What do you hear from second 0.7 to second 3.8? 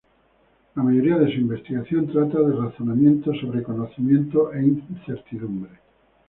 La mayoría de su investigación trata de razonamiento sobre